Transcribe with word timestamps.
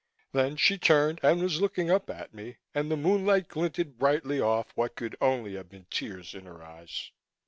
Then 0.31 0.55
she 0.55 0.79
turned 0.79 1.19
and 1.21 1.43
was 1.43 1.61
looking 1.61 1.91
up 1.91 2.09
at 2.09 2.33
me, 2.33 2.57
and 2.73 2.89
the 2.89 2.97
moonlight 2.97 3.47
glinted 3.47 3.99
brightly 3.99 4.41
off 4.41 4.71
what 4.73 4.95
could 4.95 5.15
only 5.21 5.53
have 5.53 5.69
been 5.69 5.85
tears 5.91 6.33
in 6.33 6.45
her 6.45 6.63
eyes. 6.63 7.11